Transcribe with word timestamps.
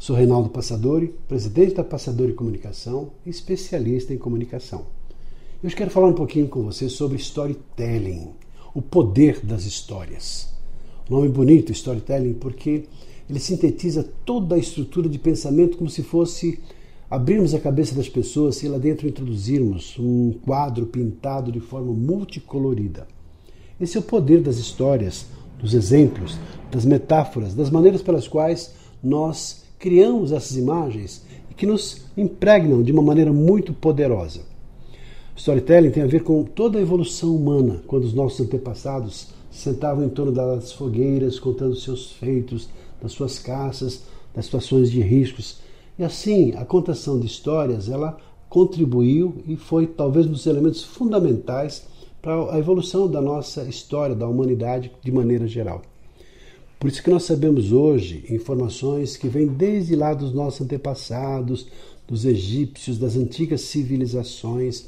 Sou 0.00 0.14
Reinaldo 0.14 0.48
Passadori, 0.48 1.12
presidente 1.26 1.74
da 1.74 1.82
Passadori 1.82 2.32
Comunicação 2.32 3.10
e 3.26 3.30
especialista 3.30 4.14
em 4.14 4.16
comunicação. 4.16 4.86
Hoje 5.62 5.74
quero 5.74 5.90
falar 5.90 6.06
um 6.06 6.12
pouquinho 6.12 6.46
com 6.46 6.62
você 6.62 6.88
sobre 6.88 7.16
storytelling, 7.16 8.28
o 8.72 8.80
poder 8.80 9.44
das 9.44 9.64
histórias. 9.64 10.54
Um 11.10 11.16
nome 11.16 11.28
bonito, 11.28 11.72
storytelling, 11.72 12.34
porque 12.34 12.84
ele 13.28 13.40
sintetiza 13.40 14.08
toda 14.24 14.54
a 14.54 14.58
estrutura 14.58 15.08
de 15.08 15.18
pensamento 15.18 15.76
como 15.76 15.90
se 15.90 16.04
fosse 16.04 16.60
abrirmos 17.10 17.52
a 17.52 17.58
cabeça 17.58 17.92
das 17.92 18.08
pessoas 18.08 18.62
e 18.62 18.68
lá 18.68 18.78
dentro 18.78 19.08
introduzirmos 19.08 19.98
um 19.98 20.32
quadro 20.32 20.86
pintado 20.86 21.50
de 21.50 21.58
forma 21.58 21.92
multicolorida. 21.92 23.08
Esse 23.80 23.96
é 23.96 24.00
o 24.00 24.04
poder 24.04 24.42
das 24.42 24.58
histórias, 24.58 25.26
dos 25.58 25.74
exemplos, 25.74 26.38
das 26.70 26.84
metáforas, 26.84 27.52
das 27.52 27.68
maneiras 27.68 28.00
pelas 28.00 28.28
quais 28.28 28.72
nós 29.02 29.66
criamos 29.78 30.32
essas 30.32 30.56
imagens 30.56 31.24
que 31.56 31.66
nos 31.66 32.06
impregnam 32.16 32.82
de 32.82 32.92
uma 32.92 33.02
maneira 33.02 33.32
muito 33.32 33.72
poderosa. 33.72 34.42
Storytelling 35.36 35.90
tem 35.90 36.04
a 36.04 36.06
ver 36.06 36.22
com 36.22 36.44
toda 36.44 36.78
a 36.78 36.82
evolução 36.82 37.34
humana, 37.34 37.82
quando 37.86 38.04
os 38.04 38.14
nossos 38.14 38.40
antepassados 38.40 39.28
sentavam 39.50 40.04
em 40.04 40.08
torno 40.08 40.32
das 40.32 40.72
fogueiras, 40.72 41.38
contando 41.38 41.74
seus 41.74 42.12
feitos, 42.12 42.68
das 43.02 43.12
suas 43.12 43.38
caças, 43.38 44.04
das 44.34 44.44
situações 44.44 44.90
de 44.90 45.00
riscos. 45.00 45.58
E 45.98 46.04
assim, 46.04 46.52
a 46.56 46.64
contação 46.64 47.18
de 47.18 47.26
histórias, 47.26 47.88
ela 47.88 48.16
contribuiu 48.48 49.36
e 49.46 49.56
foi 49.56 49.86
talvez 49.86 50.26
um 50.26 50.32
dos 50.32 50.46
elementos 50.46 50.84
fundamentais 50.84 51.86
para 52.22 52.52
a 52.52 52.58
evolução 52.58 53.08
da 53.08 53.20
nossa 53.20 53.64
história, 53.64 54.14
da 54.14 54.28
humanidade 54.28 54.92
de 55.02 55.12
maneira 55.12 55.46
geral. 55.46 55.82
Por 56.78 56.88
isso 56.88 57.02
que 57.02 57.10
nós 57.10 57.24
sabemos 57.24 57.72
hoje 57.72 58.24
informações 58.30 59.16
que 59.16 59.28
vêm 59.28 59.46
desde 59.46 59.96
lá 59.96 60.14
dos 60.14 60.32
nossos 60.32 60.60
antepassados, 60.60 61.66
dos 62.06 62.24
egípcios, 62.24 62.98
das 62.98 63.16
antigas 63.16 63.62
civilizações, 63.62 64.86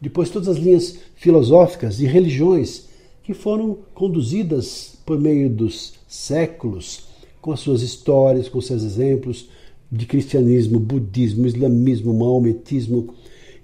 depois 0.00 0.30
todas 0.30 0.48
as 0.48 0.56
linhas 0.56 0.98
filosóficas 1.14 2.00
e 2.00 2.06
religiões 2.06 2.86
que 3.22 3.34
foram 3.34 3.78
conduzidas 3.94 4.94
por 5.04 5.18
meio 5.20 5.50
dos 5.50 5.94
séculos, 6.08 7.04
com 7.40 7.52
as 7.52 7.60
suas 7.60 7.82
histórias, 7.82 8.48
com 8.48 8.60
seus 8.60 8.82
exemplos 8.82 9.48
de 9.90 10.06
cristianismo, 10.06 10.80
budismo, 10.80 11.46
islamismo, 11.46 12.14
maometismo 12.14 13.14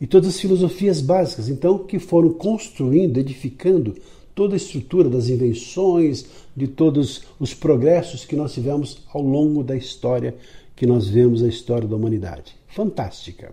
e 0.00 0.06
todas 0.06 0.30
as 0.30 0.40
filosofias 0.40 1.00
básicas, 1.00 1.48
então, 1.48 1.78
que 1.78 1.98
foram 1.98 2.32
construindo, 2.32 3.18
edificando 3.18 3.94
toda 4.34 4.54
a 4.54 4.56
estrutura 4.56 5.08
das 5.08 5.28
invenções, 5.28 6.26
de 6.56 6.66
todos 6.66 7.22
os 7.38 7.54
progressos 7.54 8.24
que 8.24 8.36
nós 8.36 8.52
tivemos 8.52 9.02
ao 9.12 9.22
longo 9.22 9.62
da 9.62 9.76
história 9.76 10.34
que 10.74 10.86
nós 10.86 11.08
vemos 11.08 11.42
a 11.42 11.48
história 11.48 11.86
da 11.86 11.96
humanidade. 11.96 12.54
Fantástica. 12.68 13.52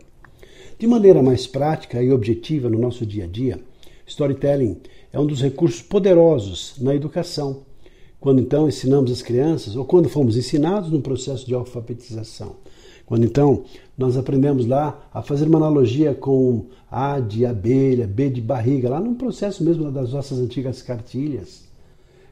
De 0.78 0.88
maneira 0.88 1.22
mais 1.22 1.45
prática 1.45 2.01
e 2.01 2.12
objetiva 2.12 2.69
no 2.69 2.79
nosso 2.79 3.06
dia 3.06 3.25
a 3.25 3.28
dia, 3.28 3.59
storytelling 4.07 4.78
é 5.12 5.19
um 5.19 5.25
dos 5.25 5.41
recursos 5.41 5.81
poderosos 5.81 6.75
na 6.79 6.95
educação. 6.95 7.63
Quando 8.19 8.41
então 8.41 8.68
ensinamos 8.68 9.12
as 9.12 9.22
crianças 9.22 9.75
ou 9.75 9.85
quando 9.85 10.09
fomos 10.09 10.35
ensinados 10.35 10.91
no 10.91 11.01
processo 11.01 11.45
de 11.45 11.53
alfabetização. 11.53 12.56
Quando 13.09 13.25
então 13.25 13.64
nós 13.97 14.16
aprendemos 14.16 14.68
lá 14.68 15.09
a 15.12 15.24
fazer 15.24 15.47
uma 15.47 15.58
analogia 15.58 16.14
com 16.14 16.68
A 16.92 17.20
de 17.20 17.44
abelha, 17.44 18.06
B 18.06 18.30
de 18.30 18.40
barriga, 18.40 18.88
lá 18.88 19.00
no 19.00 19.16
processo 19.16 19.64
mesmo 19.64 19.92
das 19.92 20.14
nossas 20.14 20.38
antigas 20.38 20.84
cartilhas, 20.84 21.64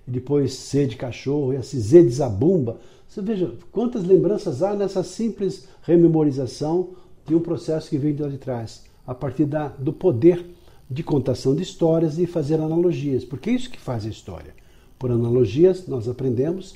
e 0.07 0.11
depois 0.11 0.53
C 0.53 0.85
de 0.85 0.95
cachorro, 0.95 1.51
e 1.51 1.57
assim 1.57 1.79
Z 1.79 2.03
de 2.03 2.11
zabumba. 2.11 2.77
Você 3.07 3.23
veja 3.23 3.51
quantas 3.71 4.05
lembranças 4.05 4.61
há 4.61 4.75
nessa 4.75 5.01
simples 5.01 5.67
rememorização 5.81 6.89
de 7.25 7.33
um 7.33 7.39
processo 7.39 7.89
que 7.89 7.97
vem 7.97 8.13
de 8.13 8.21
lá 8.21 8.29
de 8.29 8.37
trás, 8.37 8.83
a 9.07 9.15
partir 9.15 9.45
da, 9.45 9.69
do 9.69 9.91
poder 9.91 10.45
de 10.87 11.01
contação 11.01 11.55
de 11.55 11.63
histórias 11.63 12.19
e 12.19 12.27
fazer 12.27 12.61
analogias, 12.61 13.25
porque 13.25 13.49
é 13.49 13.53
isso 13.53 13.71
que 13.71 13.79
faz 13.79 14.05
a 14.05 14.09
história. 14.09 14.53
Por 14.99 15.09
analogias, 15.09 15.87
nós 15.87 16.07
aprendemos 16.07 16.75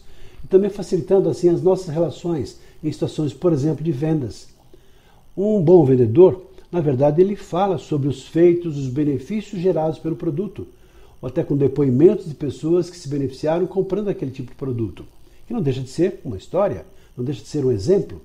também 0.52 0.70
facilitando 0.70 1.30
assim 1.30 1.48
as 1.50 1.62
nossas 1.64 1.88
relações 1.88 2.60
em 2.84 2.92
situações, 2.92 3.34
por 3.34 3.54
exemplo, 3.54 3.84
de 3.84 3.92
vendas. 3.92 4.50
Um 5.36 5.62
bom 5.62 5.86
vendedor, 5.86 6.46
na 6.70 6.82
verdade, 6.82 7.22
ele 7.22 7.38
fala 7.38 7.78
sobre 7.78 8.10
os 8.10 8.28
feitos, 8.28 8.78
os 8.78 8.90
benefícios 8.90 9.62
gerados 9.62 9.98
pelo 9.98 10.18
produto, 10.18 10.68
ou 11.22 11.30
até 11.30 11.42
com 11.42 11.56
depoimentos 11.56 12.26
de 12.26 12.36
pessoas 12.36 12.90
que 12.90 12.98
se 12.98 13.08
beneficiaram 13.08 13.66
comprando 13.66 14.10
aquele 14.10 14.32
tipo 14.32 14.50
de 14.50 14.58
produto. 14.58 15.06
Que 15.48 15.54
não 15.54 15.62
deixa 15.62 15.82
de 15.82 15.90
ser 15.90 16.20
uma 16.26 16.38
história, 16.38 16.86
não 17.16 17.24
deixa 17.24 17.42
de 17.42 17.48
ser 17.48 17.66
um 17.66 17.72
exemplo. 17.72 18.22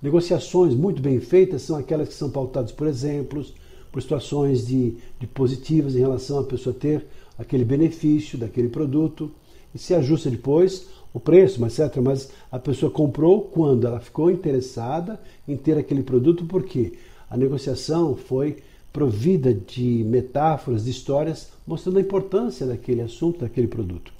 Negociações 0.00 0.74
muito 0.74 1.02
bem 1.02 1.20
feitas 1.20 1.62
são 1.62 1.76
aquelas 1.76 2.08
que 2.08 2.14
são 2.14 2.30
pautadas 2.30 2.72
por 2.72 2.86
exemplos, 2.86 3.52
por 3.92 4.00
situações 4.00 4.66
de, 4.66 4.96
de 5.20 5.26
positivas 5.26 5.94
em 5.94 6.00
relação 6.00 6.38
à 6.38 6.44
pessoa 6.44 6.74
ter 6.74 7.04
aquele 7.38 7.64
benefício 7.64 8.38
daquele 8.38 8.68
produto 8.68 9.30
e 9.74 9.78
se 9.78 9.94
ajusta 9.94 10.30
depois 10.30 10.86
o 11.16 11.20
preço, 11.20 11.64
etc. 11.64 11.96
Mas 12.02 12.30
a 12.52 12.58
pessoa 12.58 12.92
comprou 12.92 13.40
quando 13.40 13.86
ela 13.86 13.98
ficou 13.98 14.30
interessada 14.30 15.18
em 15.48 15.56
ter 15.56 15.78
aquele 15.78 16.02
produto, 16.02 16.44
porque 16.44 16.92
a 17.30 17.38
negociação 17.38 18.14
foi 18.14 18.58
provida 18.92 19.54
de 19.54 20.04
metáforas, 20.04 20.84
de 20.84 20.90
histórias, 20.90 21.48
mostrando 21.66 21.96
a 21.96 22.02
importância 22.02 22.66
daquele 22.66 23.00
assunto, 23.00 23.40
daquele 23.40 23.66
produto. 23.66 24.12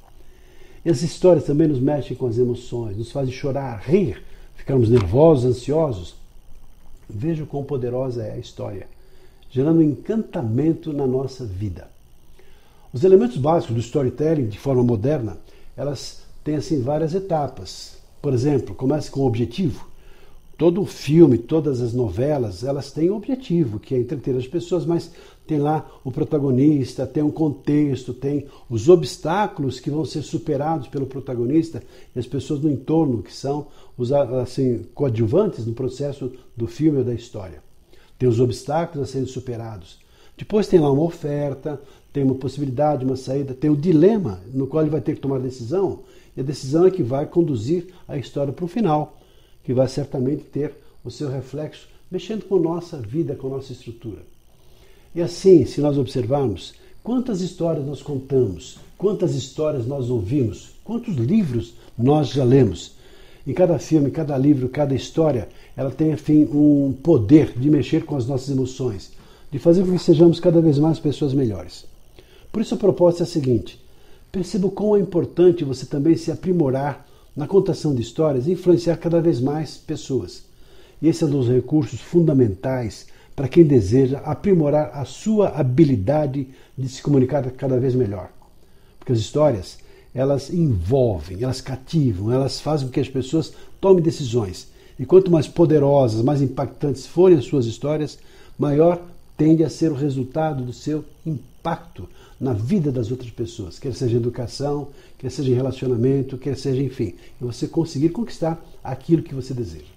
E 0.87 0.89
as 0.89 1.03
histórias 1.03 1.45
também 1.45 1.69
nos 1.69 1.81
mexem 1.81 2.17
com 2.17 2.29
as 2.29 2.39
emoções, 2.39 2.97
nos 2.97 3.13
fazem 3.13 3.33
chorar, 3.33 3.79
rir, 3.85 4.23
ficarmos 4.55 4.89
nervosos, 4.89 5.45
ansiosos. 5.45 6.15
Veja 7.07 7.45
quão 7.45 7.63
poderosa 7.63 8.23
é 8.23 8.33
a 8.33 8.39
história, 8.39 8.89
gerando 9.51 9.83
encantamento 9.83 10.95
na 10.95 11.07
nossa 11.07 11.45
vida. 11.45 11.91
Os 12.91 13.05
elementos 13.05 13.37
básicos 13.37 13.75
do 13.75 13.81
storytelling 13.83 14.47
de 14.47 14.59
forma 14.59 14.83
moderna, 14.83 15.37
elas 15.77 16.26
tem 16.47 16.55
assim 16.55 16.81
várias 16.81 17.13
etapas. 17.13 17.97
Por 18.23 18.33
exemplo, 18.33 18.73
começa 18.73 19.11
com 19.11 19.21
o 19.21 19.27
objetivo. 19.27 19.85
Todo 20.57 20.81
o 20.81 20.87
filme, 20.87 21.37
todas 21.37 21.83
as 21.83 21.93
novelas, 21.93 22.63
elas 22.63 22.93
têm 22.93 23.11
um 23.11 23.17
objetivo, 23.17 23.81
que 23.81 23.97
é 23.97 23.99
entreter 23.99 24.37
as 24.37 24.47
pessoas, 24.47 24.87
mas 24.87 25.11
tem 25.45 25.59
lá 25.59 25.85
o 26.05 26.13
protagonista, 26.13 27.05
tem 27.05 27.23
um 27.23 27.33
contexto, 27.33 28.15
tem 28.15 28.47
os 28.71 28.89
obstáculos 28.89 29.81
que 29.81 29.91
vão 29.91 30.05
ser 30.05 30.23
superados 30.23 30.87
pelo 30.87 31.05
protagonista 31.05 31.83
e 32.15 32.19
as 32.19 32.27
pessoas 32.27 32.61
no 32.61 32.71
entorno, 32.71 33.25
que 33.25 33.35
são 33.35 33.67
os 33.99 34.13
assim, 34.13 34.87
coadjuvantes 34.95 35.67
no 35.67 35.75
processo 35.75 36.31
do 36.57 36.69
filme 36.69 36.99
ou 36.99 37.05
da 37.05 37.13
história. 37.13 37.61
Tem 38.17 38.29
os 38.29 38.39
obstáculos 38.39 39.09
a 39.09 39.13
serem 39.13 39.27
superados. 39.27 39.99
Depois 40.39 40.69
tem 40.69 40.79
lá 40.79 40.93
uma 40.93 41.03
oferta, 41.03 41.81
tem 42.13 42.23
uma 42.23 42.37
possibilidade, 42.37 43.05
uma 43.05 43.17
saída, 43.17 43.53
tem 43.53 43.69
o 43.69 43.77
dilema 43.77 44.41
no 44.55 44.69
qual 44.69 44.85
ele 44.85 44.91
vai 44.91 45.01
ter 45.01 45.17
que 45.17 45.21
tomar 45.21 45.41
decisão 45.41 46.05
e 46.37 46.41
a 46.41 46.45
decisão 46.45 46.87
é 46.87 46.91
que 46.91 47.03
vai 47.03 47.27
conduzir 47.27 47.89
a 48.07 48.19
história 48.19 48.53
para 48.53 48.65
o 48.65 48.69
final, 48.69 49.19
que 49.65 49.73
vai 49.73 49.89
certamente 49.89 50.45
ter 50.45 50.75
o 51.05 51.11
seu 51.11 51.31
reflexo 51.31 51.89
mexendo 52.11 52.45
com 52.45 52.59
nossa 52.59 52.99
vida, 52.99 53.35
com 53.35 53.49
nossa 53.49 53.73
estrutura. 53.73 54.23
E 55.15 55.21
assim, 55.23 55.65
se 55.65 55.81
nós 55.81 55.97
observarmos, 55.97 56.75
quantas 57.03 57.41
histórias 57.41 57.87
nós 57.87 58.03
contamos, 58.03 58.79
quantas 58.99 59.35
histórias 59.35 59.87
nós 59.87 60.11
ouvimos, 60.11 60.71
quantos 60.85 61.17
livros 61.17 61.75
nós 61.97 62.29
já 62.29 62.45
lemos. 62.45 62.93
Em 63.47 63.55
cada 63.55 63.79
filme, 63.79 64.11
cada 64.11 64.37
livro, 64.37 64.69
cada 64.69 64.95
história, 64.95 65.49
ela 65.77 65.91
tem, 65.91 66.11
enfim, 66.11 66.45
um 66.45 66.93
poder 67.03 67.53
de 67.57 67.71
mexer 67.71 68.05
com 68.05 68.17
as 68.17 68.27
nossas 68.27 68.51
emoções, 68.51 69.13
de 69.51 69.59
fazer 69.59 69.85
com 69.85 69.93
que 69.93 69.99
sejamos 69.99 70.41
cada 70.41 70.61
vez 70.61 70.79
mais 70.79 70.99
pessoas 70.99 71.33
melhores. 71.33 71.85
Por 72.53 72.61
isso 72.61 72.75
a 72.75 72.79
proposta 72.79 73.23
é 73.23 73.25
a 73.25 73.29
seguinte: 73.29 73.81
Perceba 74.31 74.67
o 74.67 74.71
quão 74.71 74.97
é 74.97 75.01
importante 75.01 75.65
você 75.65 75.87
também 75.87 76.17
se 76.17 76.31
aprimorar 76.31 77.07
na 77.35 77.47
contação 77.47 77.95
de 77.95 78.03
histórias 78.03 78.47
e 78.47 78.53
influenciar 78.53 78.97
cada 78.97 79.21
vez 79.21 79.41
mais 79.41 79.77
pessoas. 79.77 80.45
E 81.01 81.09
esse 81.09 81.23
é 81.23 81.27
um 81.27 81.31
dos 81.31 81.49
recursos 81.49 82.01
fundamentais 82.01 83.07
para 83.35 83.49
quem 83.49 83.65
deseja 83.65 84.19
aprimorar 84.21 84.91
a 84.95 85.05
sua 85.05 85.49
habilidade 85.49 86.49
de 86.77 86.89
se 86.89 87.03
comunicar 87.03 87.49
cada 87.51 87.79
vez 87.79 87.95
melhor. 87.95 88.31
Porque 88.99 89.13
as 89.13 89.19
histórias, 89.19 89.79
elas 90.15 90.49
envolvem, 90.51 91.43
elas 91.43 91.61
cativam, 91.61 92.33
elas 92.33 92.59
fazem 92.59 92.87
com 92.87 92.93
que 92.93 93.01
as 93.01 93.09
pessoas 93.09 93.53
tomem 93.79 94.03
decisões. 94.03 94.69
E 94.99 95.05
quanto 95.05 95.31
mais 95.31 95.47
poderosas, 95.47 96.23
mais 96.23 96.41
impactantes 96.41 97.07
forem 97.07 97.37
as 97.37 97.45
suas 97.45 97.67
histórias, 97.67 98.19
maior 98.59 99.03
tende 99.37 99.63
a 99.63 99.69
ser 99.69 99.93
o 99.93 99.95
resultado 99.95 100.65
do 100.65 100.73
seu 100.73 101.05
impacto 101.27 101.56
na 102.41 102.53
vida 102.53 102.93
das 102.93 103.11
outras 103.11 103.31
pessoas, 103.31 103.79
quer 103.79 103.95
seja 103.95 104.15
em 104.15 104.19
educação, 104.19 104.89
quer 105.19 105.31
seja 105.31 105.51
em 105.51 105.55
relacionamento, 105.55 106.37
quer 106.37 106.57
seja, 106.57 106.83
enfim, 106.83 107.15
e 107.41 107.45
você 107.45 107.67
conseguir 107.67 108.11
conquistar 108.11 108.63
aquilo 108.85 109.23
que 109.23 109.35
você 109.35 109.55
deseja. 109.55 109.97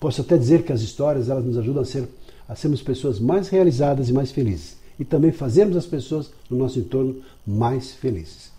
Posso 0.00 0.20
até 0.20 0.36
dizer 0.36 0.62
que 0.62 0.72
as 0.72 0.80
histórias 0.80 1.28
elas 1.28 1.44
nos 1.44 1.58
ajudam 1.58 1.82
a, 1.82 1.86
ser, 1.86 2.08
a 2.48 2.54
sermos 2.54 2.82
pessoas 2.82 3.18
mais 3.18 3.48
realizadas 3.48 4.08
e 4.08 4.12
mais 4.12 4.30
felizes, 4.30 4.76
e 4.98 5.04
também 5.04 5.32
fazermos 5.32 5.76
as 5.76 5.86
pessoas 5.86 6.30
no 6.48 6.56
nosso 6.56 6.78
entorno 6.78 7.16
mais 7.46 7.92
felizes. 7.92 8.50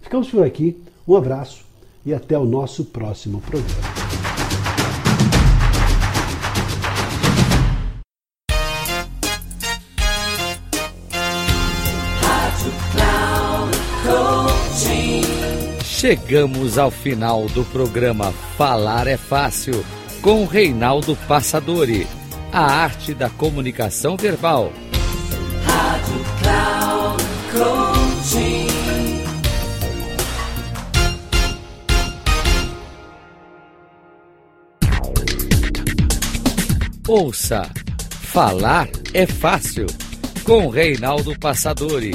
Ficamos 0.00 0.28
por 0.30 0.44
aqui, 0.44 0.76
um 1.06 1.16
abraço 1.16 1.64
e 2.04 2.14
até 2.14 2.38
o 2.38 2.44
nosso 2.44 2.84
próximo 2.86 3.40
programa. 3.40 4.01
Chegamos 15.84 16.78
ao 16.78 16.90
final 16.90 17.46
do 17.46 17.64
programa 17.66 18.32
Falar 18.56 19.06
é 19.06 19.16
Fácil 19.16 19.84
com 20.20 20.44
Reinaldo 20.44 21.16
Passadori, 21.28 22.06
a 22.52 22.64
arte 22.64 23.14
da 23.14 23.30
comunicação 23.30 24.16
verbal. 24.16 24.72
Rádio 25.64 26.24
Cloud. 26.40 26.82
Ouça, 37.08 37.68
falar 38.22 38.88
é 39.12 39.26
fácil 39.26 39.86
com 40.44 40.68
Reinaldo 40.68 41.38
Passadori, 41.38 42.14